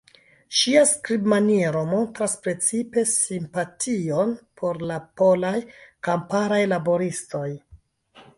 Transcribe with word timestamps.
Ŝia 0.59 0.79
skribmaniero 0.91 1.83
montras 1.91 2.33
precipe 2.45 3.03
simpation 3.11 4.33
por 4.63 4.81
la 4.93 4.99
polaj 5.23 5.53
kamparaj 6.09 6.61
laboristoj. 6.73 7.47